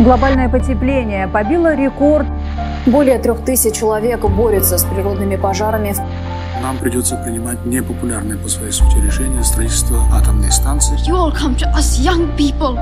[0.00, 2.26] Глобальное потепление побило рекорд.
[2.86, 5.94] Более трех тысяч человек борются с природными пожарами.
[6.62, 10.96] Нам придется принимать непопулярные по своей сути решения строительства атомной станции.
[11.06, 12.78] You all come to us young people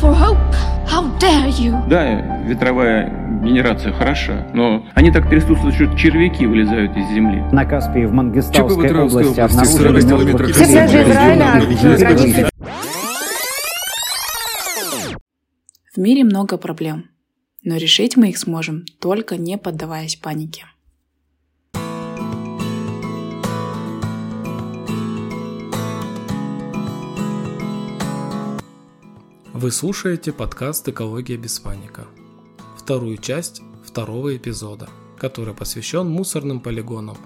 [0.00, 0.38] for hope.
[0.86, 1.88] How dare you?
[1.88, 2.04] Да,
[2.46, 3.12] ветровая
[3.42, 7.42] генерация хороша, но они так трясут, что червяки вылезают из земли.
[7.50, 11.46] На Каспии в Мангистауской области области, обнаружили 40 мертвых километрах Все от пляжи Израиля.
[11.58, 12.49] Израиля на границе
[16.00, 17.10] мире много проблем,
[17.62, 20.64] но решить мы их сможем, только не поддаваясь панике.
[29.52, 32.06] Вы слушаете подкаст «Экология без паника».
[32.78, 34.88] Вторую часть второго эпизода,
[35.18, 37.18] который посвящен мусорным полигонам.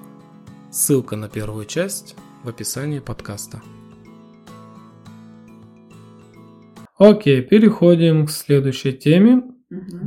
[0.73, 3.63] Ссылка на первую часть в описании подкаста.
[6.99, 9.43] Окей, переходим к следующей теме.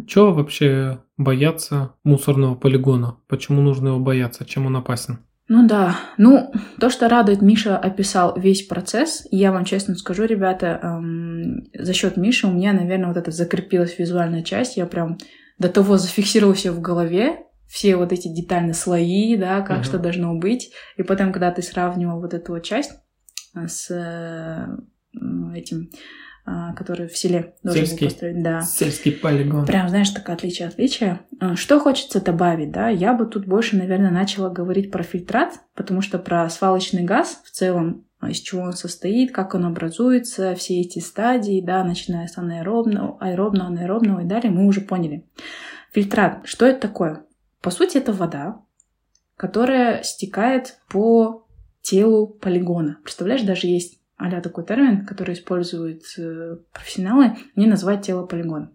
[0.07, 3.17] Чего вообще бояться мусорного полигона?
[3.27, 4.45] Почему нужно его бояться?
[4.45, 5.19] Чем он опасен?
[5.49, 9.25] Ну да, ну то, что радует, Миша описал весь процесс.
[9.31, 13.97] Я вам честно скажу, ребята, эм, за счет Миши у меня, наверное, вот это закрепилась
[13.97, 14.75] визуальная часть.
[14.75, 15.17] Я прям
[15.57, 19.83] до того зафиксировала все в голове, все вот эти детальные слои, да, как Мгм.
[19.85, 20.71] что должно быть.
[20.97, 22.91] И потом, когда ты сравнивал вот эту вот часть
[23.55, 24.67] э, с э,
[25.55, 25.89] этим,
[26.77, 28.07] который в селе должен Сельский.
[28.07, 28.61] построить, да.
[28.61, 29.65] Сельский полигон.
[29.65, 31.19] Прям, знаешь, такое отличие отличие.
[31.39, 32.87] А, Что хочется добавить, да?
[32.87, 37.51] Я бы тут больше, наверное, начала говорить про фильтрат, потому что про свалочный газ в
[37.51, 42.37] целом, а, из чего он состоит, как он образуется, все эти стадии, да, начиная с
[42.37, 45.25] анаэробного, аэробного, анаэробного и далее, мы уже поняли.
[45.91, 47.23] Фильтрат, что это такое?
[47.61, 48.61] По сути, это вода,
[49.35, 51.45] которая стекает по
[51.81, 52.97] телу полигона.
[53.03, 58.71] Представляешь, даже есть а такой термин, который используют э, профессионалы, они называют тело полигона.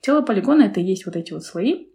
[0.00, 1.88] Тело полигона это есть вот эти вот слои.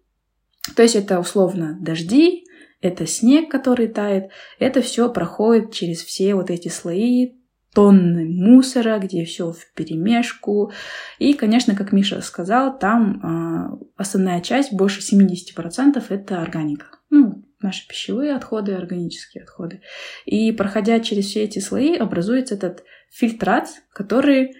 [0.75, 2.45] То есть это условно дожди,
[2.81, 4.31] это снег, который тает.
[4.59, 7.39] Это все проходит через все вот эти слои,
[7.73, 10.71] тонны мусора, где все в перемешку.
[11.19, 16.87] И, конечно, как Миша сказал, там а, основная часть, больше 70% это органика.
[17.09, 19.81] Ну, наши пищевые отходы, органические отходы.
[20.25, 24.55] И проходя через все эти слои, образуется этот фильтрат, который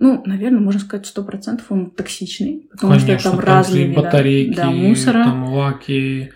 [0.00, 4.00] ну, наверное, можно сказать, сто процентов он токсичный, потому Конечно, что там, же разные вида,
[4.00, 5.24] батарейки, да, мусора.
[5.24, 6.32] там лаки.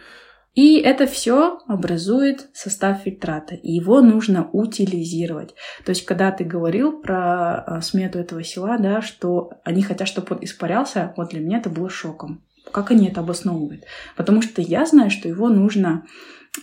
[0.54, 5.54] И это все образует состав фильтрата, и его нужно утилизировать.
[5.84, 10.36] То есть, когда ты говорил про а, смету этого села, да, что они хотят, чтобы
[10.36, 12.42] он испарялся, вот для меня это было шоком.
[12.72, 13.84] Как они это обосновывают?
[14.16, 16.06] Потому что я знаю, что его нужно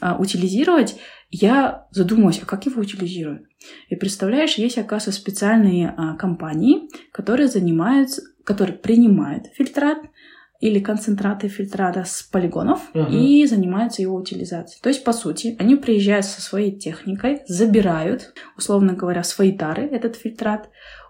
[0.02, 0.98] а, утилизировать.
[1.32, 3.44] Я задумалась, а как его утилизируют?
[3.90, 10.00] И представляешь, есть, оказывается, специальные а, компании, которые занимаются, которые принимают фильтрат,
[10.60, 13.10] или концентраты фильтрата с полигонов Ага.
[13.10, 14.82] и занимаются его утилизацией.
[14.82, 20.18] То есть, по сути, они приезжают со своей техникой, забирают, условно говоря, свои тары этот
[20.18, 20.70] фильтрат,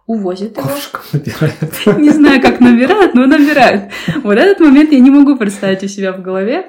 [0.09, 0.67] увозят его.
[0.67, 1.85] Ковшиком набирает.
[1.99, 3.91] Не знаю, как набирают, но набирают.
[4.23, 6.67] Вот этот момент я не могу представить у себя в голове.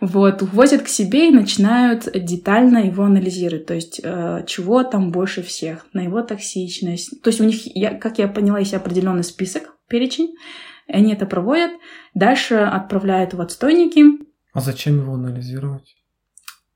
[0.00, 3.66] Вот, увозят к себе и начинают детально его анализировать.
[3.66, 7.20] То есть, э, чего там больше всех, на его токсичность.
[7.22, 10.36] То есть, у них, я, как я поняла, есть определенный список, перечень.
[10.86, 11.72] Они это проводят.
[12.14, 14.04] Дальше отправляют в отстойники.
[14.52, 15.96] А зачем его анализировать?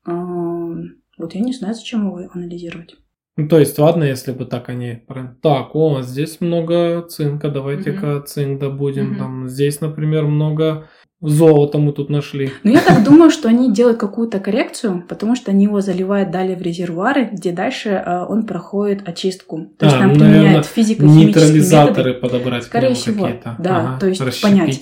[0.05, 2.97] Вот я не знаю, зачем его анализировать.
[3.37, 5.03] Ну, то есть, ладно, если бы так они...
[5.07, 9.11] прям, Так, о, здесь много цинка, давайте-ка цинк добудем.
[9.11, 9.19] Мгм.
[9.19, 10.89] Там, здесь, например, много
[11.23, 12.51] золота мы тут нашли.
[12.63, 16.57] Но я так думаю, что они делают какую-то коррекцию, потому что они его заливают далее
[16.57, 19.71] в резервуары, где дальше э, он проходит очистку.
[19.79, 22.29] То есть А, там ну, применяют физико-химические Нейтрализаторы методы.
[22.29, 22.65] подобрать.
[22.65, 23.57] Скорее всего, какие-то.
[23.59, 24.81] да, Ага, то есть понять.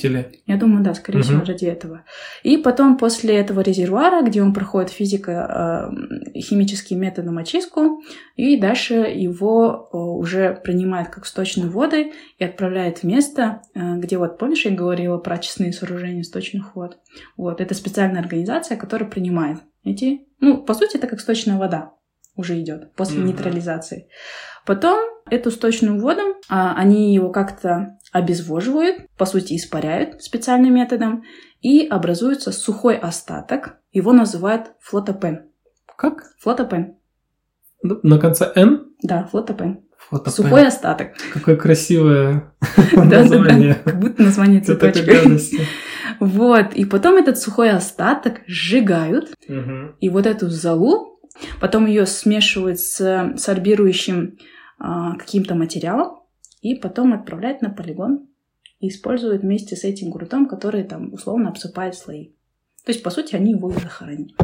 [0.48, 1.46] Я думаю, да, скорее всего, Мгм.
[1.46, 2.04] ради этого.
[2.42, 8.02] И потом после этого резервуара, где он проходит физико-химическим методом очистку,
[8.34, 14.16] и дальше его э, уже принимают как сточные воды и отправляют в место, э, где
[14.16, 16.96] вот, помнишь, я говорила про очистные сооружения сточных вод?
[17.36, 21.92] Вот, это специальная организация, которая принимает эти, ну, по сути, это как сточная вода
[22.36, 23.26] уже идет после Мгм.
[23.26, 24.08] нейтрализации.
[24.64, 24.98] Потом
[25.30, 31.24] эту сточную воду, а, они его как-то обезвоживают, по сути, испаряют специальным методом,
[31.60, 33.76] и образуется сухой остаток.
[33.92, 35.46] Его называют флотопен.
[35.96, 36.24] Как?
[36.38, 36.94] Флотопен.
[37.82, 38.86] На конце N?
[39.02, 39.80] Да, флотопен.
[40.10, 40.32] Фотопен.
[40.32, 41.12] Сухой остаток.
[41.32, 42.54] Какое красивое
[42.92, 43.74] название.
[43.84, 45.12] Как будто название цветочка.
[46.20, 46.74] Вот.
[46.74, 49.30] И потом этот сухой остаток сжигают,
[50.00, 51.20] и вот эту золу,
[51.60, 54.36] потом ее смешивают с сорбирующим
[54.80, 56.17] а, каким-то материалом,
[56.60, 58.28] и потом отправляют на полигон.
[58.80, 62.26] и используют вместе с этим грунтом, который там условно обсыпает слои.
[62.84, 64.34] То есть, по сути, они его и захоронили.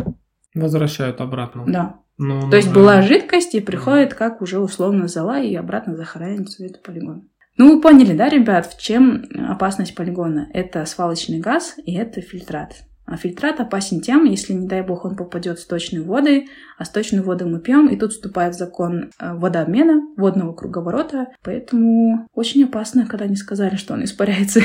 [0.54, 1.64] Возвращают обратно.
[1.66, 2.00] Да.
[2.18, 3.02] Ну, То есть ну, была да.
[3.02, 7.28] жидкость и приходит как уже условно зола и обратно захоранивается в этот полигон.
[7.56, 10.48] Ну, вы поняли, да, ребят, в чем опасность полигона?
[10.52, 12.84] Это свалочный газ и это фильтрат.
[13.06, 16.46] А фильтрат опасен тем, если, не дай бог, он попадет в сточные воды,
[16.78, 21.28] а сточные воды мы пьем, и тут вступает в закон э, водообмена, водного круговорота.
[21.42, 24.60] Поэтому очень опасно, когда они сказали, что он испаряется.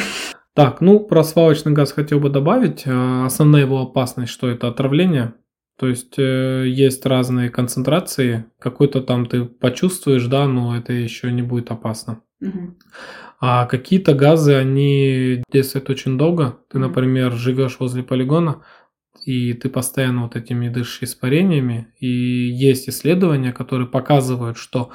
[0.56, 2.84] Так, ну про свалочный газ хотел бы добавить.
[2.86, 5.34] Э, Основная его опасность, что это отравление.
[5.78, 8.46] То есть э, есть разные концентрации.
[8.60, 12.22] Какой-то там ты почувствуешь, да, но это еще не будет опасно.
[13.42, 16.60] А какие-то газы, они действуют очень долго.
[16.70, 18.64] Ты, например, живешь возле полигона,
[19.24, 21.94] и ты постоянно вот этими дышишь испарениями.
[22.00, 24.92] И есть исследования, которые показывают, что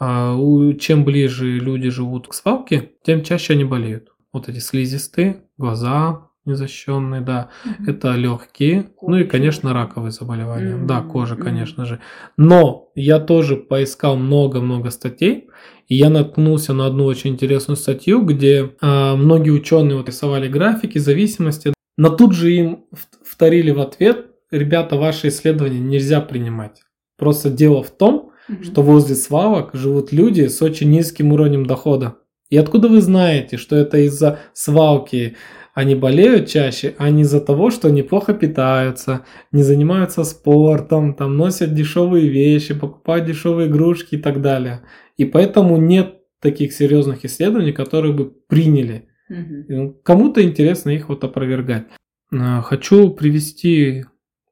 [0.00, 0.36] а,
[0.78, 4.08] чем ближе люди живут к свалке, тем чаще они болеют.
[4.32, 7.50] Вот эти слизистые, глаза незащищенные, да,
[7.86, 10.76] это легкие, ну и, конечно, раковые заболевания.
[10.76, 12.00] Мгм, Да, кожа, конечно же.
[12.36, 15.48] Но я тоже поискал много-много статей,
[15.86, 20.98] и я наткнулся на одну очень интересную статью, где а, многие ученые вот рисовали графики
[20.98, 22.84] зависимости, но тут же им
[23.24, 26.82] вторили в ответ, ребята, ваши исследования нельзя принимать.
[27.18, 28.32] Просто дело в том,
[28.62, 32.16] что возле свалок живут люди с очень низким уровнем дохода.
[32.48, 35.36] И откуда вы знаете, что это из-за свалки
[35.74, 41.36] они болеют чаще, а не из-за того, что они плохо питаются, не занимаются спортом, там
[41.36, 44.82] носят дешевые вещи, покупают дешевые игрушки и так далее.
[45.16, 49.08] И поэтому нет таких серьезных исследований, которые бы приняли.
[49.28, 51.86] И Кому-то интересно их вот опровергать.
[52.32, 54.04] А, Хочу привести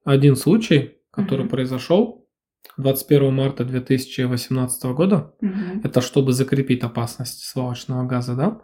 [0.05, 1.49] один случай, который Мгм.
[1.49, 2.29] произошел
[2.76, 5.35] 21 марта 2018 года.
[5.41, 5.81] Мгм.
[5.82, 8.61] Это чтобы закрепить опасность свалочного газа, да?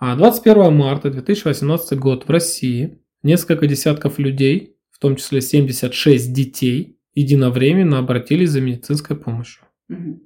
[0.00, 6.98] А 21 марта 2018 год в России несколько десятков людей, в том числе 76 детей,
[7.14, 9.64] единовременно обратились за медицинской помощью.
[9.88, 10.22] Мгм.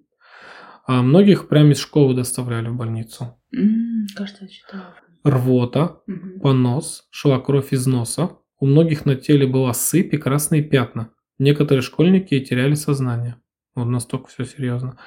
[0.87, 3.37] А многих прямо из школы доставляли в больницу.
[3.53, 4.95] М, Кажется, я читала.
[5.25, 6.41] Рвота, Мгм.
[6.41, 8.31] понос, шла кровь из носа.
[8.61, 11.11] У многих на теле была сыпь и красные пятна.
[11.39, 13.37] Некоторые школьники теряли сознание.
[13.75, 14.99] Вот настолько все серьезно.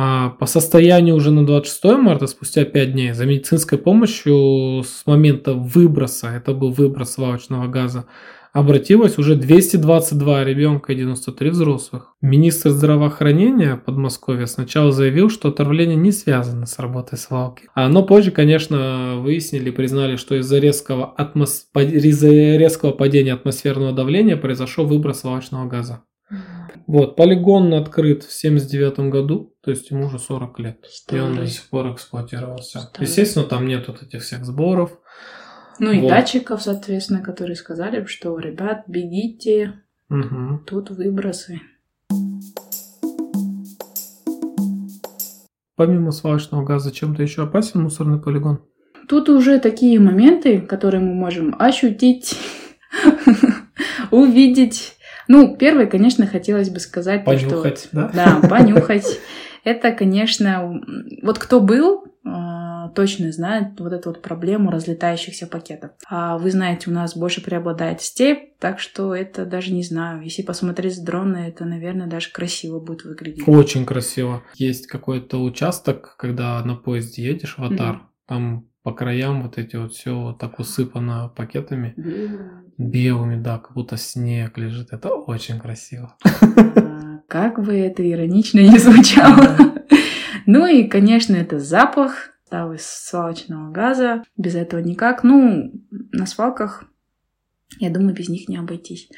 [0.00, 5.54] А по состоянию уже на 26 марта, спустя 5 дней, за медицинской помощью с момента
[5.54, 8.06] выброса, это был выброс свалочного газа,
[8.52, 12.14] обратилось уже 222 ребенка и 93 взрослых.
[12.20, 17.64] Министр здравоохранения Подмосковья сначала заявил, что отравление не связано с работой свалки.
[17.74, 21.66] А, но позже, конечно, выяснили, признали, что из-за резкого, атмос...
[21.74, 26.04] из-за резкого падения атмосферного давления произошел выброс свалочного газа.
[26.88, 30.86] Вот, полигон открыт в 79 году, то есть ему уже 40 лет.
[31.10, 31.48] И он до Старый.
[31.50, 32.80] сих пор эксплуатировался.
[32.80, 33.06] Старый.
[33.06, 34.98] Естественно, там нет вот этих всех сборов.
[35.78, 36.08] Ну и Вот.
[36.08, 40.64] датчиков, соответственно, которые сказали, что, ребят, бегите, Мгм.
[40.66, 41.60] тут выбросы.
[45.76, 48.62] Помимо свалочного газа, чем-то еще опасен мусорный полигон?
[49.08, 52.36] Тут уже такие моменты, которые мы можем ощутить,
[54.10, 54.94] увидеть.
[55.28, 57.48] Ну, первое, конечно, хотелось бы сказать, то, что...
[57.50, 58.10] Понюхать, да?
[58.14, 59.20] Да, понюхать.
[59.64, 60.80] Это, конечно,
[61.22, 65.90] вот кто был, а, точно знает вот эту вот проблему разлетающихся пакетов.
[66.08, 70.22] А вы знаете, у нас больше преобладает степь, так что это даже не знаю.
[70.22, 73.46] Если посмотреть с дрона, это, наверное, даже красиво будет выглядеть.
[73.46, 74.42] Очень красиво.
[74.54, 78.08] Есть какой-то участок, когда на поезде едешь в Атар, Мгм.
[78.26, 81.94] там по краям вот эти вот все вот так усыпано пакетами
[82.78, 84.94] белыми, да, как будто снег лежит.
[84.94, 86.16] Это очень красиво.
[86.24, 89.58] А, Как бы это иронично не звучало.
[90.46, 94.22] Ну и, конечно, это запах стал из свалочного газа.
[94.38, 95.22] Без этого никак.
[95.22, 96.84] Ну, на свалках,
[97.78, 99.10] я думаю, без них не обойтись.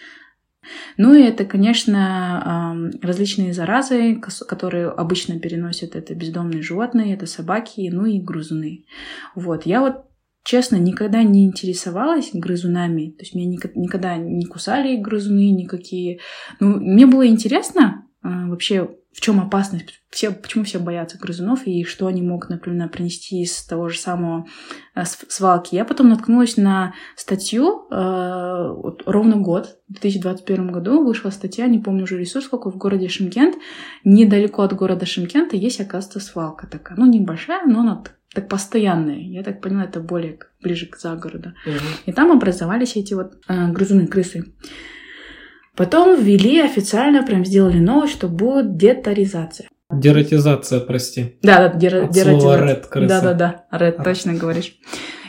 [0.97, 8.07] Ну и это, конечно, различные заразы, которые обычно переносят это бездомные животные, это собаки, ну
[8.07, 8.85] и грызуны.
[9.35, 10.05] Вот, я вот
[10.45, 13.11] честно, никогда не интересовалась грызунами.
[13.11, 16.21] То есть меня никогда не кусали грызуны никакие.
[16.61, 22.07] Ну, мне было интересно вообще, в чем опасность, все, почему все боятся грызунов и что
[22.07, 24.47] они могут, например, принести из того же самого
[24.95, 25.75] а, с- свалки.
[25.75, 31.79] Я потом наткнулась на статью, а, вот ровно год, в 2021 году вышла статья, не
[31.79, 33.57] помню уже ресурс какой, в городе Шимкент.
[34.05, 36.97] Недалеко от города Шимкента есть, оказывается, свалка такая.
[36.99, 39.19] Ну, небольшая, но она так постоянная.
[39.19, 41.53] Я так поняла, это более ближе к загороду.
[42.07, 44.53] И там образовались эти вот э, грызуны, крысы.
[45.77, 49.69] Потом ввели официально, прям сделали новость, что будет детаризация.
[49.91, 51.39] Дератизация, прости.
[51.43, 52.67] Да, да, дер, От слова дератизация.
[52.67, 53.09] red, крыса.
[53.09, 53.35] Да, да,
[53.71, 54.05] да, red, А.
[54.05, 54.77] точно говоришь.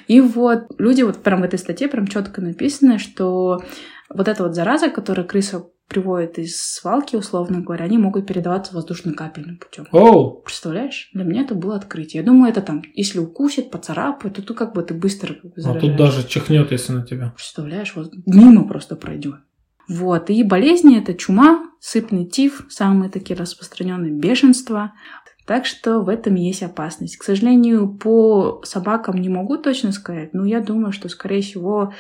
[0.07, 3.63] И вот люди вот прям в этой статье прям четко написано, что
[4.09, 9.57] вот эта вот зараза, которую крыса приводит из свалки, условно говоря, они могут передаваться воздушно-капельным
[9.57, 9.87] путем.
[9.91, 11.09] Оу, Представляешь?
[11.13, 12.21] Для меня это было открытие.
[12.21, 15.61] Я думаю, это там, если укусит, поцарапает, то тут как бы ты быстро как бы
[15.65, 17.33] а тут даже чихнет, если на тебя.
[17.35, 19.35] Представляешь, вот мимо просто пройдет.
[19.91, 20.29] Вот.
[20.29, 24.93] И болезни это чума, сыпный тиф, самые такие распространенные бешенства.
[25.45, 27.17] Так что в этом есть опасность.
[27.17, 31.91] К сожалению, по собакам не могу точно сказать, но я думаю, что, скорее всего,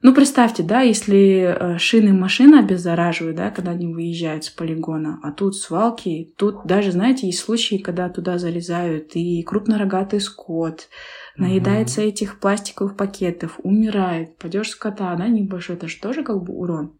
[0.00, 5.30] ну, представьте, да, если э, шины машины обеззараживают, да, когда они выезжают с полигона, а
[5.30, 10.88] тут свалки, тут даже, знаете, есть случаи, когда туда залезают и крупнорогатый скот,
[11.36, 16.97] наедается этих пластиковых пакетов, умирает, падеж скота, да, небольшой, это же тоже как бы урон.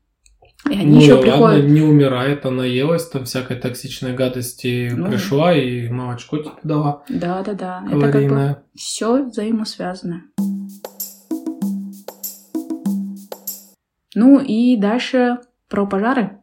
[0.69, 1.65] И они ну, еще ладно, приходят...
[1.71, 5.07] не умирает, она елась, там всякой токсичной гадости Ну.
[5.09, 7.05] пришла и молочко тебе дала.
[7.09, 7.83] Да, да, да.
[7.87, 8.63] Это как бы Калорийное.
[8.75, 10.25] все взаимосвязано.
[14.15, 15.39] Ну и дальше
[15.69, 16.39] про пожары.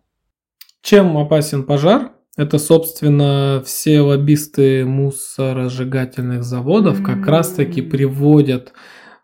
[0.82, 2.14] Чем опасен пожар?
[2.38, 7.24] Это, собственно, все лоббисты мусоросжигательных заводов как М.
[7.26, 8.74] раз-таки приводят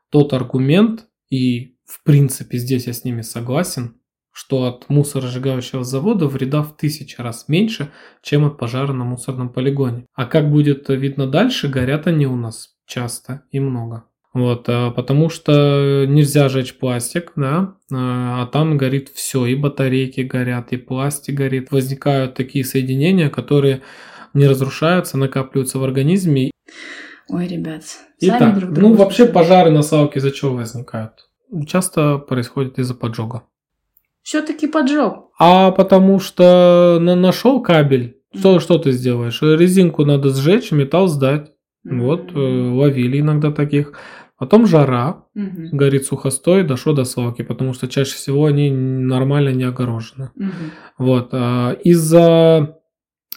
[0.09, 3.95] тот аргумент, и в принципе здесь я с ними согласен,
[4.31, 10.05] что от мусоросжигающего завода вреда в тысячи раз меньше, чем от пожара на мусорном полигоне.
[10.13, 14.05] А как будет видно дальше, горят они у нас часто и много.
[14.33, 20.21] Вот, а, потому что нельзя жечь пластик, да, а а там горит все, и батарейки
[20.21, 21.71] горят, и пластик горит.
[21.71, 23.81] Возникают такие соединения, которые
[24.33, 26.51] не разрушаются, накапливаются в организме.
[27.27, 31.29] Ой, ребят, сами Итак, друг другу ну вообще пожары на свалке из-за чего возникают?
[31.67, 33.43] Часто происходит из-за поджога.
[34.23, 35.31] Все-таки поджог.
[35.39, 39.41] А потому что на- нашел кабель, что, что ты сделаешь?
[39.41, 41.51] Резинку надо сжечь, металл сдать.
[41.83, 43.93] Вот, э, ловили иногда таких.
[44.37, 45.69] Потом жара, Мгм.
[45.71, 50.29] горит сухостой, дошло до свалки, потому что чаще всего они нормально не огорожены.
[50.35, 50.51] Мгм.
[50.99, 52.77] Вот, а, из-за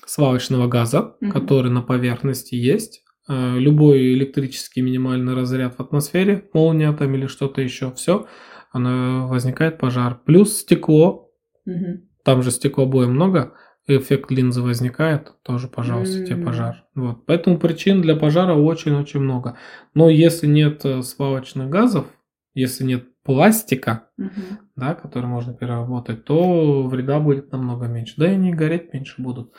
[0.07, 1.33] свалочного газа, Мгм.
[1.33, 7.63] который на поверхности есть, а, любой электрический минимальный разряд в атмосфере, молния там или что-то
[7.63, 8.27] еще, все,
[8.75, 10.21] возникает пожар.
[10.25, 11.31] Плюс стекло,
[11.65, 12.03] Мгм.
[12.25, 13.55] там же стеклобоя много,
[13.87, 16.45] эффект линзы возникает, тоже, пожалуйста, тебе М.
[16.45, 16.85] пожар.
[16.95, 17.27] Вот.
[17.27, 19.57] Поэтому причин для пожара очень-очень много.
[19.95, 22.07] Но если нет э, свалочных газов,
[22.55, 24.31] если нет пластика, Мгм.
[24.77, 28.15] да, который можно переработать, то вреда будет намного меньше.
[28.17, 29.53] Да и они гореть меньше будут.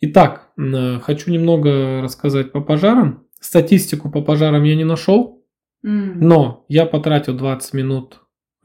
[0.00, 3.24] Итак, м, хочу немного рассказать по пожарам.
[3.40, 5.42] Статистику по пожарам я не нашел,
[5.82, 6.20] М.
[6.20, 8.20] но я потратил 20 минут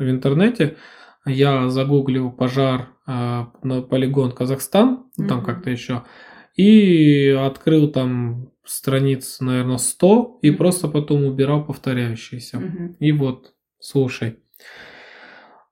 [0.06, 0.78] в интернете.
[1.26, 6.04] Я загуглил пожар э, на полигон Казахстан, ну, там как-то еще,
[6.56, 10.58] и открыл там страниц, наверное, 100, и Мгм.
[10.58, 12.60] просто потом убирал повторяющиеся.
[12.60, 12.96] Мгм.
[13.00, 14.40] И вот, слушай.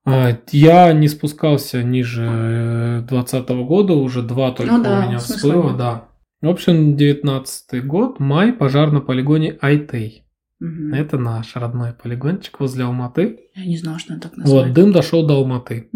[0.06, 5.74] А, Я не спускался ниже 2020 года, уже два только Ну да, у меня всплыло,
[5.74, 6.06] да.
[6.42, 10.24] В общем, 19 год, май, пожар на полигоне Айтей.
[10.60, 10.94] Мгм.
[10.94, 13.40] Это наш родной полигончик возле Алматы.
[13.56, 14.72] Я не знала, что он так Вот, назвали.
[14.74, 15.90] дым дошел до Алматы.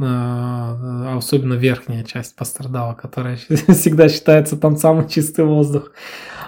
[0.00, 3.36] А, Особенно верхняя часть пострадала, которая
[3.68, 5.92] всегда считается там самый чистый воздух.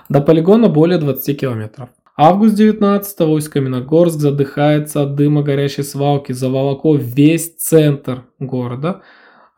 [0.09, 1.89] До полигона более 20 километров.
[2.17, 9.01] Август 19 войск Каменогорск задыхается от дыма горящей свалки, заволокло весь центр города.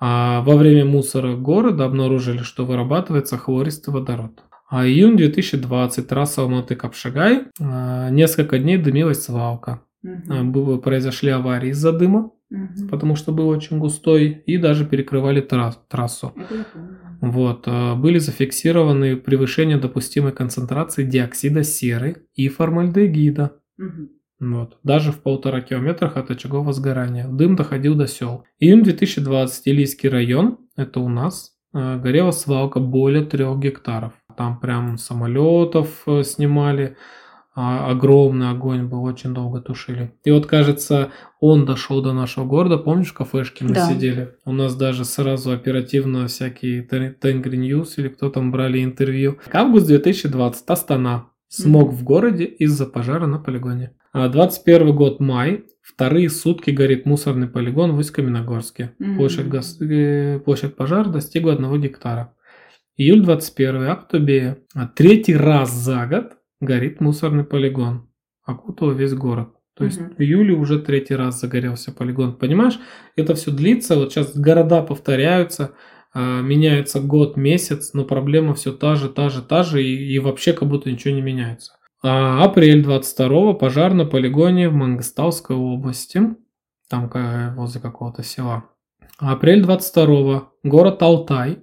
[0.01, 4.41] А во время мусора города обнаружили, что вырабатывается хлористый водород.
[4.75, 9.83] А июнь 2020, трасса Алматы-Капшагай, а, несколько дней дымилась свалка.
[10.31, 12.89] А, было- Произошли аварии из-за дыма, Мгм.
[12.89, 16.33] потому что был очень густой, и даже перекрывали трас- трассу.
[17.21, 23.53] Вот, э, были зафиксированы превышение допустимой концентрации диоксида серы и формальдегида.
[23.77, 24.09] Мгм.
[24.41, 27.29] Вот, даже в полтора километрах от очагов возгорания.
[27.29, 28.45] Дым доходил до сел.
[28.59, 34.13] Июнь 2020, Илийский район, это у нас, горела свалка более трех гектаров.
[34.37, 36.97] Там прям самолетов э, снимали,
[37.55, 40.15] а, огромный огонь был, очень долго тушили.
[40.25, 42.79] И вот, кажется, он дошел до нашего города.
[42.79, 43.89] Помнишь, в кафешке мы Да.
[43.91, 44.35] сидели?
[44.47, 49.39] У нас даже сразу оперативно всякие Tengri News или кто там брали интервью.
[49.53, 51.27] Август 2020, Астана.
[51.55, 51.97] Смог Мгм.
[51.97, 53.93] в городе из-за пожара на полигоне.
[54.15, 55.65] А 21 год май.
[55.83, 58.93] Вторые сутки горит мусорный полигон в Усть-Каменогорске.
[58.99, 59.17] Мгм.
[59.19, 62.33] Площадь, гос- э, площадь пожара достигла 1 гектара.
[62.97, 64.59] Июль 21 Актобея.
[64.75, 68.09] А Третий раз за год горит мусорный полигон.
[68.45, 69.49] Окутал весь город.
[69.77, 70.15] То есть Мгм.
[70.17, 72.35] в июле уже третий раз загорелся полигон.
[72.39, 72.79] Понимаешь,
[73.17, 73.97] это все длится.
[73.97, 75.73] Вот сейчас города повторяются.
[76.15, 80.19] Э, меняется год, месяц, но проблема все та же, та же, та же, и, и
[80.19, 81.73] вообще как будто ничего не меняется.
[82.03, 86.21] А апрель 22 пожар на полигоне в Мангостауской области,
[86.89, 87.11] там
[87.55, 88.65] возле какого-то села.
[89.19, 91.61] Апрель 22 город Алтай,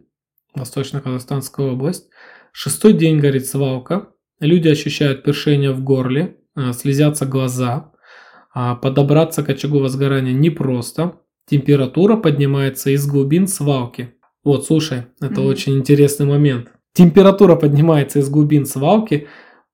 [0.56, 2.10] Восточно-Казахстанская область.
[2.52, 4.10] Шестой день горит свалка.
[4.40, 7.92] Люди ощущают першение в горле, э, слезятся глаза.
[8.54, 11.20] А подобраться к очагу возгорания непросто.
[11.46, 14.16] Температура поднимается из глубин свалки.
[14.50, 15.46] Вот, слушай, это mm-hmm.
[15.46, 16.72] очень интересный момент.
[16.94, 19.28] Температура поднимается из глубин свалки,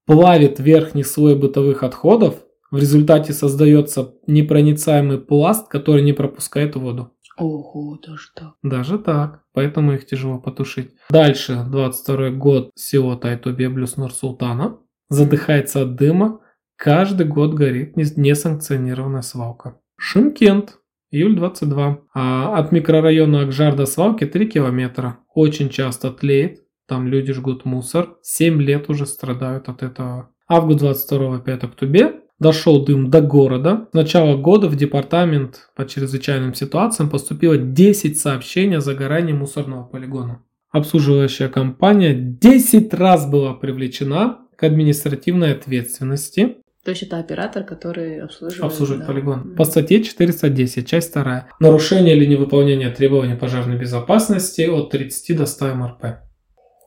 [0.06, 7.14] плавит верхний слой бытовых отходов, в результате создается непроницаемый пласт, который не пропускает воду.
[7.38, 8.56] Ого, даже так.
[8.64, 9.44] Даже так.
[9.54, 10.92] Поэтому их тяжело потушить.
[11.10, 14.80] Дальше, 22 год, село Тайтубе блюз Нур-Султана.
[15.08, 16.42] Задыхается от дыма.
[16.76, 19.80] Каждый год горит несанкционированная свалка.
[19.98, 20.80] Шимкент,
[21.16, 22.00] июль 22.
[22.14, 25.20] А от микрорайона Акжар до свалки 3 километра.
[25.34, 26.60] Очень часто тлеет.
[26.88, 28.18] Там люди жгут мусор.
[28.22, 30.30] 7 лет уже страдают от этого.
[30.48, 32.22] Август 22 опять Актубе.
[32.38, 33.88] Дошел дым до города.
[33.92, 40.44] С начала года в департамент по чрезвычайным ситуациям поступило 10 сообщений о загорании мусорного полигона.
[40.70, 46.58] Обслуживающая компания 10 раз была привлечена к административной ответственности.
[46.86, 49.08] То есть это оператор, который обслуживает, обслуживает да.
[49.08, 49.56] полигон.
[49.56, 51.48] По статье 410, часть 2.
[51.60, 56.06] Нарушение или невыполнение требований пожарной безопасности от 30 до 100 МРП.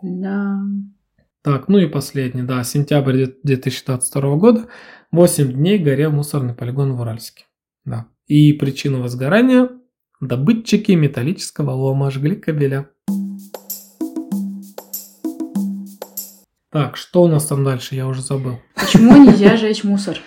[0.03, 0.61] Да.
[1.43, 4.69] Так, ну и последний, да, сентябрь 2022 года.
[5.11, 7.47] 8 дней горел мусорный полигон в Уральске.
[7.85, 8.07] Да.
[8.29, 9.69] И причина возгорания–
[10.21, 12.89] добытчики металлического лома жгли кабеля.
[16.71, 18.61] Так, что у нас там дальше, я уже забыл.
[18.79, 20.19] Почему нельзя жечь мусор?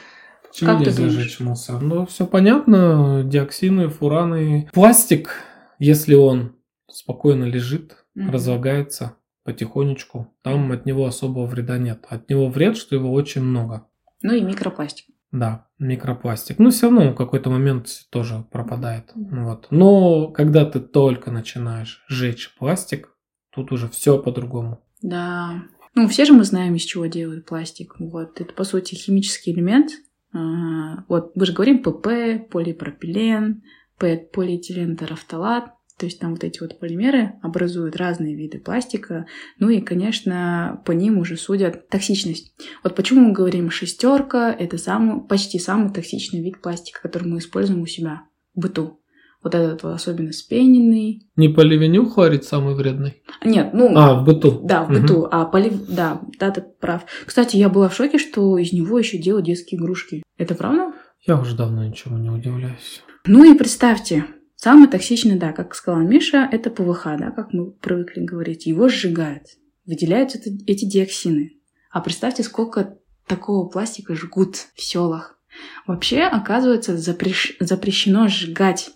[0.48, 1.81] Почему как нельзя жечь мусор?
[1.81, 4.70] Ну, все понятно, диоксины, фураны.
[4.74, 5.31] Пластик,
[5.79, 6.55] если он
[6.89, 8.31] спокойно лежит, mm-hmm.
[8.31, 12.05] разлагается потихонечку, там от него особого вреда нет.
[12.10, 13.88] От него вред, что его очень много.
[14.22, 15.08] Ну и микропластик.
[15.31, 16.60] Да, микропластик.
[16.60, 19.12] Ну, все равно в какой-то момент тоже пропадает.
[19.15, 19.67] Вот.
[19.72, 23.09] Но когда ты только начинаешь жечь пластик,
[23.50, 24.83] тут уже все по-другому.
[25.01, 25.64] Да.
[25.93, 27.95] Ну, все же мы знаем, из чего делают пластик.
[27.99, 28.39] Вот.
[28.39, 29.91] Это, по сути, химический элемент.
[30.33, 33.63] А, вот мы же говорим ПП, полипропилен,
[33.97, 35.73] полиэтилен терафталат.
[35.97, 39.27] То есть там вот эти вот полимеры образуют разные виды пластика.
[39.59, 42.55] Ну и, конечно, по ним уже судят токсичность.
[42.83, 47.81] Вот почему мы говорим шестерка, это самый, почти самый токсичный вид пластика, который мы используем
[47.81, 48.23] у себя
[48.55, 49.00] в быту.
[49.43, 51.27] Вот этот вот особенно спененный.
[51.35, 53.23] Не поливеню хлорид самый вредный?
[53.43, 53.91] Нет, ну...
[53.97, 54.61] А, в быту.
[54.63, 55.21] Да, в быту.
[55.21, 55.27] Угу.
[55.31, 55.73] А полив...
[55.87, 57.05] Да, да, ты прав.
[57.25, 60.23] Кстати, я была в шоке, что из него еще делают детские игрушки.
[60.37, 60.93] Это правда?
[61.25, 63.01] Я уже давно ничего не удивляюсь.
[63.25, 64.25] Ну и представьте,
[64.63, 68.67] Самый токсичный, да, как сказала Миша, это ПВХ, да, как мы привыкли говорить.
[68.67, 69.45] Его сжигают,
[69.87, 71.53] выделяют это, эти диоксины.
[71.89, 75.39] А представьте, сколько такого пластика жгут в селах.
[75.87, 77.57] Вообще, оказывается, запрещ...
[77.59, 78.91] запрещено сжигать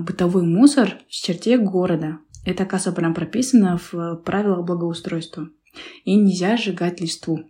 [0.00, 2.18] бытовой мусор в черте города.
[2.44, 5.48] Это, оказывается, прям прописано в правилах благоустройства.
[6.04, 7.40] И нельзя сжигать листву.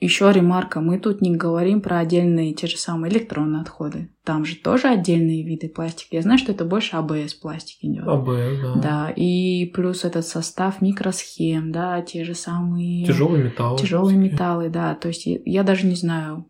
[0.00, 4.10] Еще ремарка, мы тут не говорим про отдельные те же самые электронные отходы.
[4.22, 6.14] Там же тоже отдельные виды пластика.
[6.14, 8.06] Я знаю, что это больше АБС пластик идет.
[8.06, 8.74] АБС, да.
[8.80, 13.06] Да, и плюс этот состав микросхем, да, те же самые...
[13.06, 13.78] Тяжелые металлы.
[13.78, 14.94] Тяжелые металлы, да.
[14.94, 16.46] То есть я даже не знаю,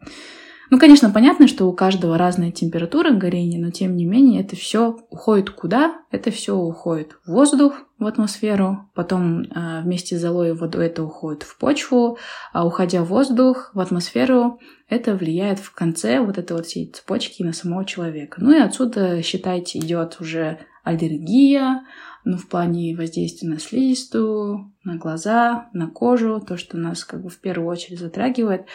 [0.71, 4.99] ну, конечно, понятно, что у каждого разная температура горения, но тем не менее это все
[5.11, 5.97] уходит куда?
[6.11, 11.03] Это все уходит в воздух, в атмосферу, потом э, вместе с золой и водой это
[11.03, 12.19] уходит в почву,
[12.53, 17.43] а уходя в воздух, в атмосферу, это влияет в конце вот этой вот всей цепочки
[17.43, 18.39] на самого человека.
[18.41, 21.83] Ну и отсюда, считайте, идет уже аллергия,
[22.25, 27.31] ну, в плане воздействия на слизистую, на глаза, на кожу, то, что нас как бы
[27.31, 28.67] в первую очередь затрагивает.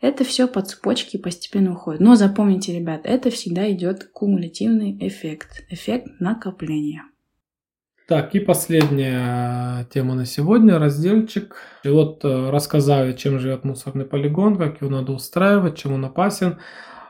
[0.00, 2.00] Это все по цепочке постепенно уходит.
[2.00, 7.02] Но запомните, ребят, это всегда идет кумулятивный эффект, эффект накопления.
[8.06, 11.56] Так, и последняя тема на сегодня, разделчик.
[11.84, 16.58] И вот э, рассказали, чем живет мусорный полигон, как его надо устраивать, чем он опасен.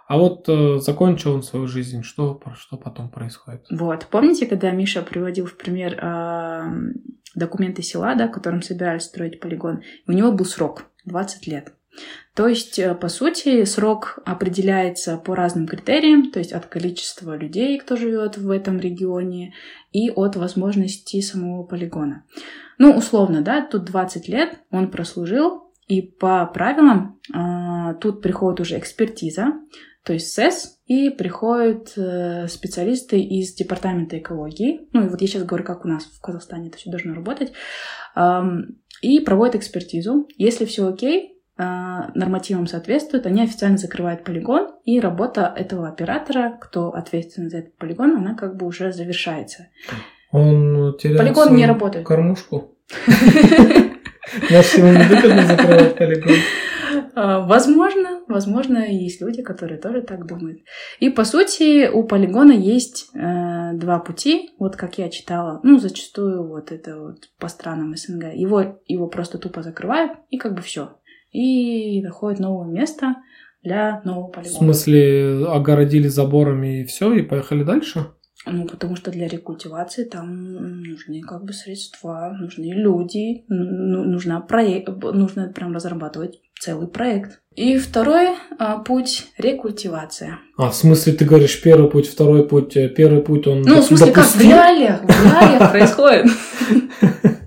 [0.08, 3.66] А вот э, закончил он свою жизнь, что, что потом происходит?
[3.70, 6.72] Вот, помните, когда Миша приводил в пример э,
[7.36, 11.74] документы села, да, которым собирались строить полигон, у него был срок 20 лет.
[12.34, 17.78] То есть, э, по сути, срок определяется по разным критериям, то есть от количества людей,
[17.78, 19.54] кто живет в этом регионе,
[19.92, 22.24] и от возможности самого полигона.
[22.78, 28.78] Ну, условно, да, тут 20 лет он прослужил, и по правилам, а, тут приходит уже
[28.78, 29.54] экспертиза,
[30.04, 34.88] то есть СЭС, и приходят э, специалисты из департамента экологии.
[34.92, 37.52] Ну и вот я сейчас говорю, как у нас в Казахстане это все должно работать.
[38.16, 40.26] Эм, и проводят экспертизу.
[40.38, 47.50] Если все окей, нормативам соответствует, они официально закрывают полигон, и работа этого оператора, кто ответственен
[47.50, 49.66] за этот полигон, она как бы уже завершается.
[50.30, 52.06] Он теряет Полигон не работает.
[52.06, 52.76] кормушку.
[54.50, 56.36] Может, ему невыгодно закрывать полигон?
[57.14, 60.60] А, Возможно, возможно, есть люди, которые тоже так думают.
[61.00, 66.46] И по сути у полигона есть э, два пути, вот как я читала, ну зачастую
[66.46, 68.34] вот это вот по странам СНГ.
[68.34, 70.97] Его его просто тупо закрывают и как бы все,
[71.32, 73.16] и находят новое место
[73.62, 74.56] для нового В полигона.
[74.58, 78.06] смысле, огородили заборами и все, и поехали дальше?
[78.46, 84.88] Ну потому что для рекультивации там нужны как бы средства, нужны люди, ну, нужна проект,
[85.02, 87.40] нужно прям разрабатывать целый проект.
[87.56, 90.38] И второй а, путь рекультивация.
[90.56, 92.76] А, в смысле, ты говоришь первый путь, второй путь.
[92.76, 96.26] э, Первый путь, он Ну, в смысле, как в реалиях, в реалиях происходит.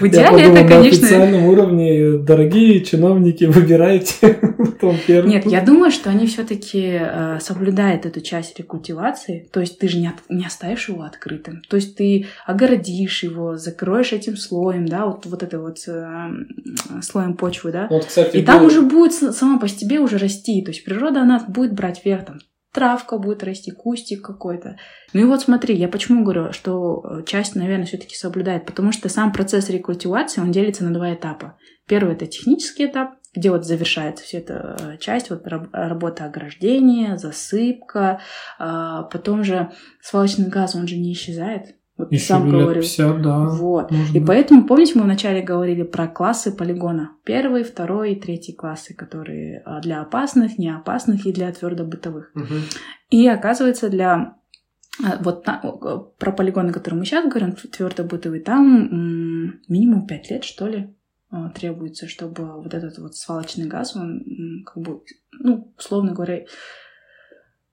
[0.00, 1.06] В идеале подумал, это, на конечно...
[1.06, 4.38] официальном уровне, дорогие чиновники, выбирайте
[4.80, 7.00] потом первый Нет, я думаю, что они все-таки
[7.40, 9.48] соблюдают эту часть рекультивации.
[9.52, 11.62] То есть ты же не, от- не оставишь его открытым.
[11.68, 16.30] То есть ты огородишь его, закроешь этим слоем, да, вот, вот это вот э,
[17.02, 17.86] слоем почвы, да.
[17.90, 20.62] Вот, кстати, И там был- уже будет сама по себе уже расти.
[20.62, 22.38] То есть природа, она будет брать вверх, там
[22.72, 24.76] травка будет расти, кустик какой-то.
[25.12, 29.08] Ну и вот смотри, я почему говорю, что э, часть, наверное, все-таки соблюдает, потому что
[29.08, 31.58] сам процесс рекультивации, он делится на два этапа.
[31.86, 37.16] Первый это технический этап, где вот завершается вся эта э, часть, вот раб- работа ограждения,
[37.16, 38.20] засыпка,
[38.58, 41.76] а, потом же свалочный газ, он же не исчезает.
[42.00, 42.82] Вот Еще сам лет говорил.
[42.82, 43.38] 50, да.
[43.48, 43.90] Вот.
[43.90, 47.12] может И поэтому, помните, мы вначале говорили про классы полигона.
[47.24, 52.30] Первый, второй и третий классы, которые а, для опасных, неопасных и для твердобытовых.
[52.34, 52.62] Мгм.
[53.10, 54.36] И оказывается, для
[55.02, 60.94] а, вот про полигоны, которые мы сейчас говорим, твердобытовые, там минимум 5 лет, что ли,
[61.30, 64.24] а, требуется, чтобы вот этот вот свалочный газ, он
[64.66, 65.02] как бы,
[65.38, 66.44] ну, условно говоря,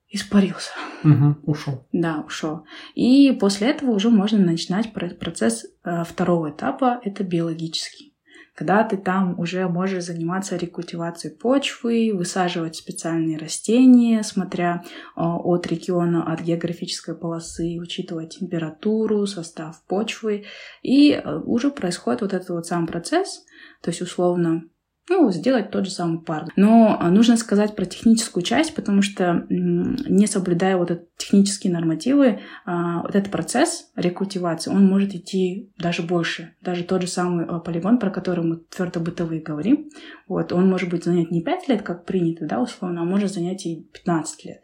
[0.10, 0.72] испарился.
[1.04, 1.86] Мгм, ушел.
[1.92, 2.66] Да, ушел.
[2.96, 8.14] И после этого уже можно начинать про- процесс э, второго этапа, это биологический.
[8.56, 16.32] Когда ты там уже можешь заниматься рекультивацией почвы, высаживать специальные растения, смотря э, от региона,
[16.32, 20.46] от географической полосы, учитывать температуру, состав почвы.
[20.82, 23.46] И э, уже происходит вот этот вот сам процесс,
[23.84, 24.64] то есть условно
[25.10, 26.46] ну, сделать тот же самый пар.
[26.56, 32.42] Но а, нужно сказать про техническую часть, потому что не соблюдая вот эти технические нормативы,
[32.66, 36.56] а, вот этот процесс рекультивации, он может идти даже больше.
[36.62, 39.90] Даже тот же самый а, полигон, про который мы твердобытовые говорим,
[40.28, 43.66] вот, он может быть занять не 5 лет, как принято, да, условно, а может занять
[43.66, 44.62] и 15 лет.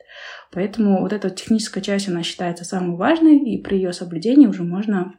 [0.51, 5.15] Поэтому вот эта техническая часть, она считается самой важной, и при ее соблюдении уже можно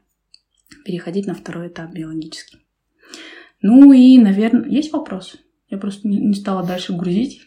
[0.84, 2.63] переходить на второй этап биологический.
[3.66, 5.36] Ну и, наверное, есть вопрос?
[5.70, 7.40] Я просто не, стала дальше грузить.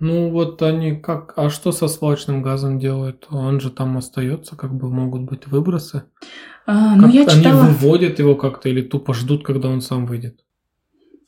[0.00, 1.34] Ну вот они как...
[1.36, 3.28] А что со свалочным газом делают?
[3.30, 6.02] Он же там остается, как бы могут быть выбросы.
[6.66, 7.62] А, ну, Как я они читала...
[7.62, 10.40] выводят его как-то или тупо ждут, когда он сам выйдет?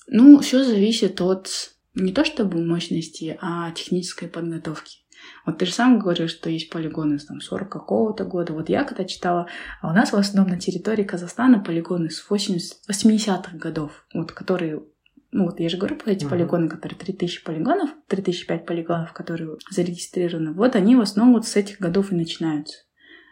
[0.09, 1.49] Ну, все зависит от
[1.95, 4.99] не то чтобы мощности, а технической подготовки.
[5.47, 8.53] Вот ты же сам говоришь, что есть полигоны с там, 40 какого-то года.
[8.53, 9.47] Вот я когда читала,
[9.81, 14.83] а у нас в основном на территории Казахстана полигоны с 80 80-х годов, вот которые
[15.31, 16.31] ну вот я же говорю про эти Мгм.
[16.31, 20.53] полигоны, которые 3000 полигонов, 3005 полигонов, которые зарегистрированы.
[20.55, 22.79] Вот они в основном вот с этих годов и начинаются.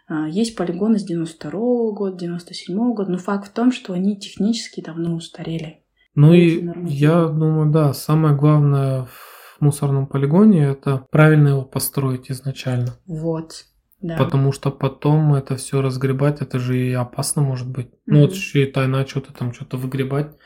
[0.09, 4.83] А, Есть полигоны с 92 года, 97 года, но факт в том, что они технически
[4.83, 5.85] давно устарели.
[6.15, 6.99] Ну и нормативы.
[6.99, 12.99] я думаю, да, самое главное в мусорном полигоне это правильно его построить изначально.
[13.07, 13.67] Вот.
[14.01, 14.17] Да.
[14.17, 17.89] Потому что потом это все разгребать, это же и опасно может быть.
[18.05, 18.35] Ну вот
[18.75, 20.37] тайна что-то там, что-то выгребать.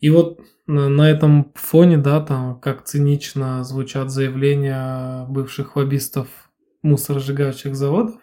[0.00, 6.28] И вот на, на этом фоне, да, там как цинично звучат заявления бывших лоббистов
[6.82, 8.20] мусоросжигающих заводов.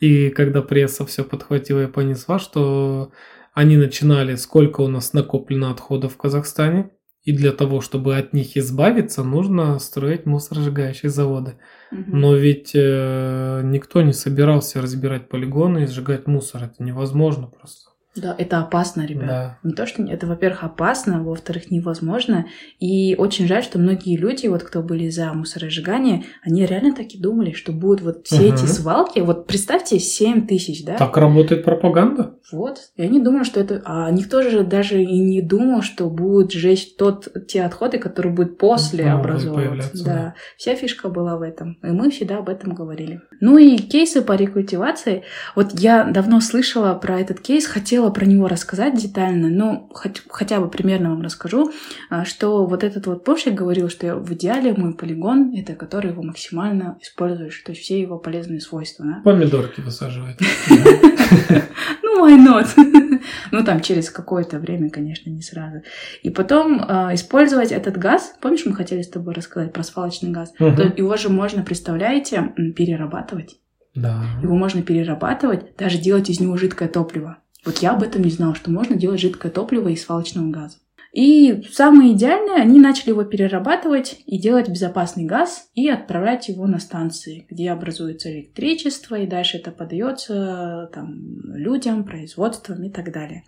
[0.00, 3.12] И когда пресса все подхватила и понесла, что
[3.52, 6.90] они начинали, сколько у нас накоплено отходов в Казахстане,
[7.22, 11.58] и для того, чтобы от них избавиться, нужно строить мусоросжигающие заводы.
[11.90, 12.18] Мгм.
[12.20, 16.64] Но ведь э, никто не собирался разбирать полигоны и сжигать мусор.
[16.64, 17.89] Это невозможно просто.
[18.16, 19.26] Да, это опасно, ребят.
[19.26, 19.58] Да.
[19.62, 22.46] Не то, что это, во-первых, опасно, во-вторых, невозможно.
[22.80, 27.18] И очень жаль, что многие люди, вот кто были за мусоросжигание, они реально так и
[27.18, 28.54] думали, что будут вот все Мгм.
[28.54, 29.20] эти свалки.
[29.20, 30.96] Вот представьте, 7 тысяч, да?
[30.96, 32.34] Так работает пропаганда?
[32.50, 32.90] Вот.
[32.96, 33.80] И они думали, что это...
[33.84, 38.58] А никто же даже и не думал, что будут сжечь тот, те отходы, которые будут
[38.58, 40.04] после Новые образовываться.
[40.04, 40.12] Да.
[40.12, 40.34] да.
[40.56, 41.78] Вся фишка была в этом.
[41.82, 43.20] И мы всегда об этом говорили.
[43.40, 45.22] Ну и кейсы по рекультивации.
[45.54, 50.60] Вот я давно слышала про этот кейс, хотела про него рассказать детально, но хоть- хотя
[50.60, 51.70] бы примерно вам расскажу,
[52.08, 56.22] а, что вот этот вот помощник говорил, что в идеале мой полигон— это который его
[56.22, 59.04] максимально используешь, то есть все его полезные свойства.
[59.04, 59.20] да.
[59.24, 60.38] Помидорки высаживать.
[62.02, 62.68] Ну, why not?
[63.52, 65.82] ну, там, через какое-то время, конечно, не сразу.
[66.22, 68.34] И потом э, использовать этот газ.
[68.40, 70.52] Помнишь, мы хотели с тобой рассказать про свалочный газ?
[70.58, 73.60] То его же можно, представляете, перерабатывать.
[73.94, 74.22] Да.
[74.42, 77.38] Его можно перерабатывать, даже делать из него жидкое топливо.
[77.64, 80.78] Вот я об этом не знала, что можно делать жидкое топливо из свалочного газа.
[81.12, 86.78] И самое идеальное, они начали его перерабатывать и делать безопасный газ и отправлять его на
[86.78, 93.42] станции, где образуется электричество, и дальше это подается там, людям, производствам и так далее.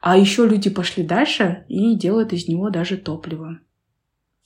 [0.00, 3.58] А еще люди пошли дальше и делают из него даже топливо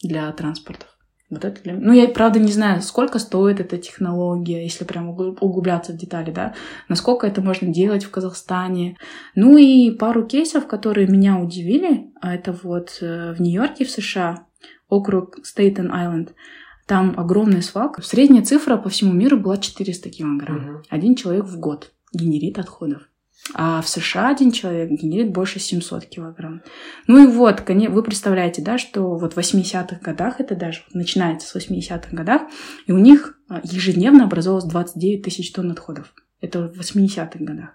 [0.02, 0.95] для транспортов.
[1.28, 1.74] Вот это для...
[1.74, 6.30] Ну, я, правда, не знаю, сколько стоит эта технология, если прям угу- углубляться в детали,
[6.30, 6.54] да,
[6.88, 8.96] насколько это можно делать в Казахстане.
[9.34, 14.46] Ну и пару кейсов, которые меня удивили, а это вот э, в Нью-Йорке, в США,
[14.88, 16.30] округ Стейтен-Айленд,
[16.86, 18.02] там огромная свалка.
[18.02, 20.56] Средняя цифра по всему миру была 400 килограмм.
[20.58, 20.82] Мгм.
[20.88, 23.02] Один человек в год генерит отходов.
[23.54, 26.62] А в США один человек генерит больше 700 килограмм.
[27.06, 31.56] Ну и вот, вы представляете, да, что вот в 80-х годах, это даже начинается с
[31.56, 32.42] 80-х годах,
[32.86, 36.12] и у них а, ежедневно образовалось 29 тысяч тонн отходов.
[36.40, 37.70] Это в 80-х годах.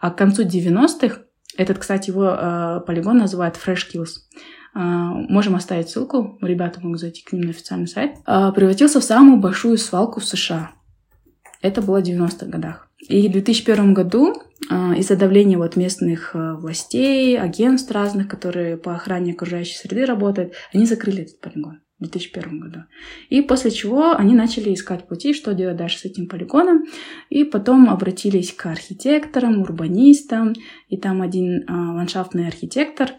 [0.00, 1.22] А к концу 90-х,
[1.56, 4.18] этот, кстати, его э, полигон называют Fresh Kills,
[4.74, 9.04] э, можем оставить ссылку, ребята могут зайти к ним на официальный сайт, э, превратился в
[9.04, 10.70] самую большую свалку в США.
[11.62, 12.85] Это было в 90-х годах.
[13.08, 14.34] И в 2001 году
[14.68, 20.54] а, из-за давления вот местных а, властей, агентств разных, которые по охране окружающей среды работают,
[20.72, 22.80] они закрыли этот полигон в 2001 году.
[23.28, 26.84] И после чего они начали искать пути, что делать дальше с этим полигоном.
[27.30, 30.54] И потом обратились к архитекторам, урбанистам.
[30.88, 33.10] И там один а, ландшафтный архитектор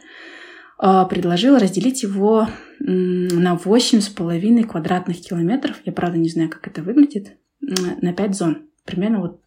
[1.10, 2.47] предложил разделить его
[2.78, 5.78] на 8,5 квадратных километров.
[5.86, 7.36] Я, правда, не знаю, как это выглядит.
[7.60, 8.67] На 5 зон.
[8.86, 9.41] Примерно вот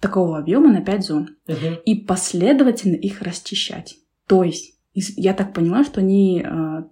[0.00, 1.78] такого объема на 5 зон Мгм.
[1.84, 3.96] и последовательно их расчищать.
[4.26, 6.82] То есть, я так поняла, что они э,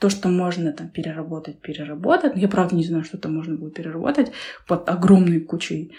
[0.00, 2.32] то, что можно там переработать, переработать.
[2.36, 4.32] Я правда не знаю, что там можно было переработать
[4.66, 5.92] под огромной кучей.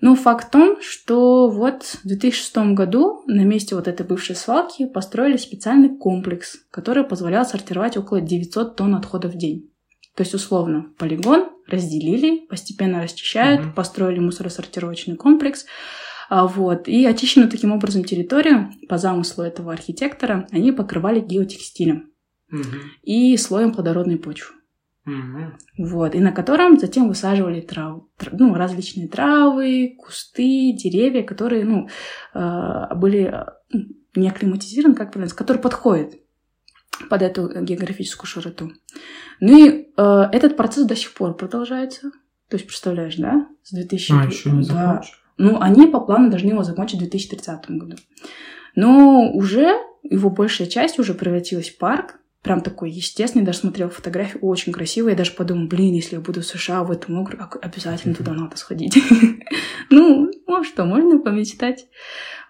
[0.00, 4.86] Но факт в том, что вот в 2006 году на месте вот этой бывшей свалки
[4.86, 9.70] построили специальный комплекс, который позволял сортировать около 900 тонн отходов в день.
[10.18, 13.72] То есть, условно, полигон разделили, постепенно расчищают, Мгм.
[13.72, 15.64] построили мусоросортировочный комплекс,
[16.28, 16.88] а, вот.
[16.88, 22.10] И очищенную таким образом территорию, по замыслу этого архитектора, они покрывали геотекстилем
[22.50, 22.64] Мгм.
[23.04, 24.56] и слоем плодородной почвы.
[25.04, 25.56] Мгм.
[25.78, 31.88] Вот, и на котором затем высаживали трав, тр- ну, различные травы, кусты, деревья, которые ну,
[32.34, 33.32] э, были
[33.72, 33.78] э,
[34.16, 36.14] не акклиматизированы, как правильно, которые подходят
[37.08, 38.72] под эту географическую широту.
[39.40, 42.10] Ну и э, этот процесс до сих пор продолжается.
[42.48, 43.46] То есть, представляешь, да?
[43.62, 44.12] С 2000...
[44.12, 45.02] А, еще не Да.
[45.36, 47.96] Ну, они по плану должны его закончить в 2030 году.
[48.74, 54.38] Но уже его большая часть уже превратилась в парк, прям такой естественный, даже смотрела фотографии,
[54.40, 55.12] очень красивые.
[55.12, 58.32] Я даже подумала, блин, если я буду в США в этом округе, ок- обязательно туда
[58.32, 58.96] надо сходить.
[59.90, 61.86] Ну, ну что, можно помечтать.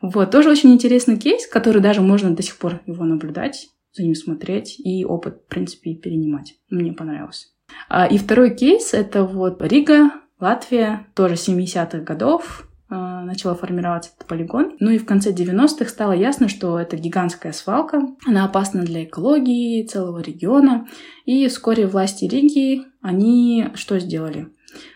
[0.03, 4.15] Вот, тоже очень интересный кейс, который даже можно до сих пор его наблюдать, за ним
[4.15, 6.55] смотреть и опыт, в принципе, перенимать.
[6.71, 7.53] Мне понравилось.
[7.89, 14.27] А, И второй кейс— это вот Рига, Латвия, тоже 70-х годов, а, начала формироваться этот
[14.27, 14.77] полигон.
[14.81, 18.01] Ну и в конце 90-х стало ясно, что это гигантская свалка.
[18.27, 20.87] Она опасна для экологии целого региона.
[21.27, 24.49] И вскоре власти Риги, они что сделали?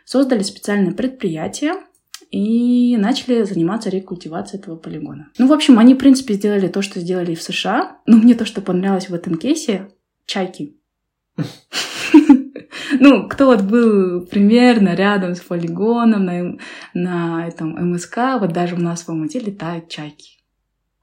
[0.04, 1.74] Создали специальное предприятие,
[2.32, 5.28] и начали заниматься рекультивацией этого полигона.
[5.38, 7.98] Ну, в общем, они, в принципе, сделали то, что сделали в США.
[8.06, 9.90] Но мне то, что понравилось в этом кейсе—
[10.26, 10.76] чайки.
[12.98, 16.58] Ну, кто вот был примерно рядом с полигоном на,
[16.94, 20.38] на этом МСК, вот даже у нас в Алмате летают чайки.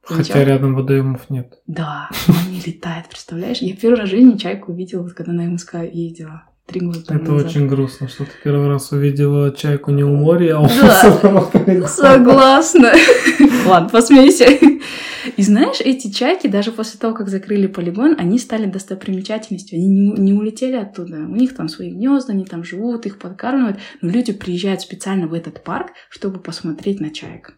[0.02, 1.62] Хотя рядом водоемов нет.
[1.68, 3.60] Да, они летают, представляешь?
[3.60, 6.44] Я первый раз в жизни чайку увидела, вот когда на МСК ездила.
[6.70, 7.48] Три года Это назад.
[7.48, 11.88] очень грустно, что ты первый раз увидела чайку не у моря, а у Да.
[11.88, 12.94] Согласна.
[13.66, 14.46] Ладно, посмейся.
[15.36, 19.78] И знаешь, эти чайки, даже после того, как закрыли полигон, они стали достопримечательностью.
[19.78, 21.18] Они не, не улетели оттуда.
[21.18, 23.80] У них там свои гнезда, они там живут, их подкармливают.
[24.02, 27.54] Но люди приезжают специально в этот парк, чтобы посмотреть на чаек.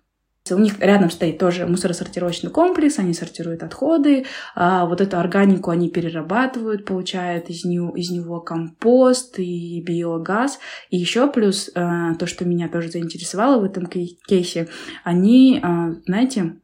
[0.49, 4.25] У них рядом стоит тоже мусоросортировочный комплекс, они сортируют отходы,
[4.55, 10.59] а вот эту органику они перерабатывают, получают из него, из него компост и биогаз.
[10.89, 14.67] И еще плюс а, то, что меня тоже заинтересовало в этом кейсе,
[15.03, 16.55] они, а, знаете,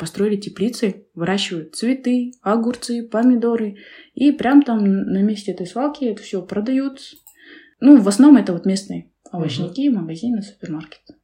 [0.00, 3.76] построили теплицы, выращивают цветы, огурцы, помидоры,
[4.14, 7.00] и прям там на месте этой свалки это все продают.
[7.78, 11.14] Ну, в основном это вот местные овощники, магазины, супермаркеты.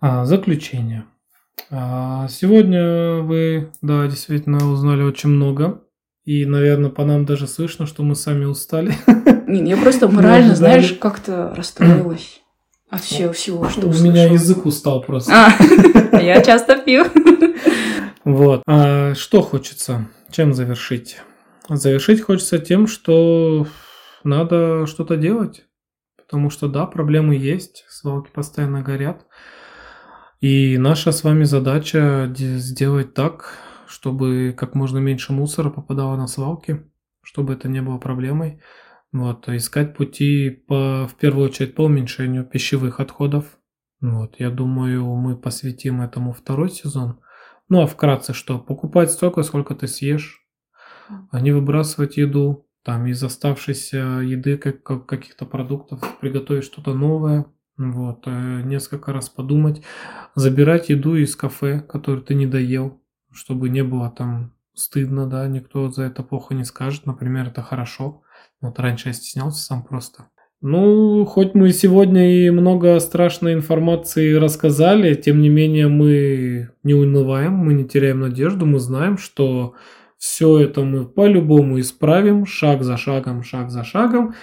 [0.00, 1.04] А, заключение.
[1.70, 5.82] А, сегодня вы, да, действительно узнали очень много.
[6.24, 8.94] И, наверное, по нам даже слышно, что мы сами устали.
[9.46, 12.40] Не, я просто морально, знаешь, как-то расстроилась
[12.90, 15.32] от всего, всего что У меня язык устал просто.
[15.32, 17.04] А, я часто пью.
[18.22, 18.62] Вот.
[18.66, 20.10] А что хочется?
[20.30, 21.16] Чем завершить?
[21.70, 23.66] Завершить хочется тем, что
[24.24, 25.64] надо что-то делать.
[26.18, 29.24] Потому что, да, проблемы есть, свалки постоянно горят.
[30.40, 36.90] И наша с вами задача сделать так, чтобы как можно меньше мусора попадало на свалки,
[37.22, 38.62] чтобы это не было проблемой.
[39.12, 43.58] Вот, искать пути по, в первую очередь по уменьшению пищевых отходов.
[44.00, 47.20] Вот, я думаю, мы посвятим этому второй сезон.
[47.68, 48.58] Ну а вкратце что?
[48.58, 50.46] Покупать столько, сколько ты съешь,
[51.30, 52.66] а не выбрасывать еду.
[52.82, 57.44] Там из оставшейся еды, как, как каких-то продуктов, приготовить что-то новое,
[57.80, 59.82] вот, э, несколько раз подумать.
[60.34, 63.00] Забирать еду из кафе, которую ты не доел,
[63.32, 67.06] чтобы не было там стыдно, да, никто за это плохо не скажет.
[67.06, 68.22] Например, это хорошо.
[68.60, 70.28] Вот раньше я стеснялся сам просто.
[70.62, 77.54] Ну, хоть мы сегодня и много страшной информации рассказали, тем не менее мы не унываем,
[77.54, 79.74] мы не теряем надежду, мы знаем, что
[80.18, 84.34] все это мы по-любому исправим, шаг за шагом, шаг за шагом.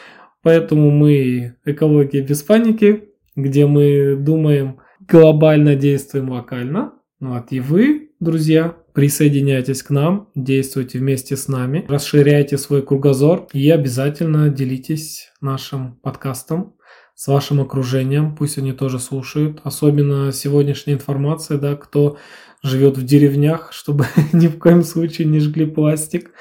[0.42, 6.94] Поэтому мы экология без паники, где мы думаем глобально, действуем локально.
[7.22, 13.70] Вот, и вы, друзья, присоединяйтесь к нам, действуйте вместе с нами, расширяйте свой кругозор и
[13.70, 16.74] обязательно делитесь нашим подкастом
[17.14, 19.62] с вашим окружением, пусть они тоже слушают.
[19.64, 22.18] Особенно сегодняшняя информация, да, кто
[22.62, 26.32] живет в деревнях, чтобы ни в коем случае не жгли пластик.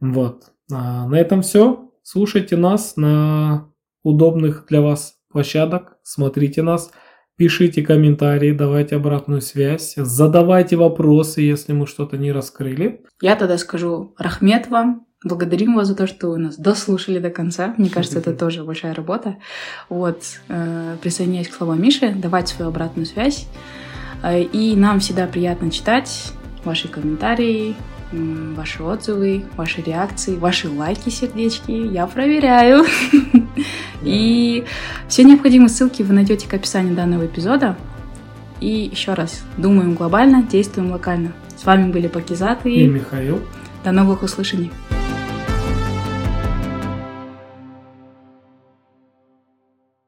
[0.00, 0.44] Вот.
[0.70, 1.90] А на этом все.
[2.02, 3.72] Слушайте нас на
[4.04, 6.90] удобных для вас площадок, смотрите нас,
[7.36, 13.02] пишите комментарии, давайте обратную связь, задавайте вопросы, если мы что-то не раскрыли.
[13.20, 17.74] Я тогда скажу Рахмет вам, Благодарим вас за то, что вы нас дослушали до конца.
[17.78, 19.36] Мне кажется, это тоже большая работа.
[19.88, 23.48] Вот, э, присоединяюсь к словам Миши, давать свою обратную связь.
[24.22, 26.32] Э, и нам всегда приятно читать
[26.64, 27.74] ваши комментарии,
[28.12, 31.70] ваши отзывы, ваши реакции, ваши лайки, сердечки.
[31.70, 32.84] Я проверяю.
[34.02, 34.64] И
[35.08, 37.76] все необходимые ссылки вы найдете к описанию данного эпизода.
[38.60, 41.32] И еще раз, думаем глобально, действуем локально.
[41.56, 42.84] С вами были Пакизат и...
[42.84, 43.40] и Михаил.
[43.84, 44.70] До новых услышаний.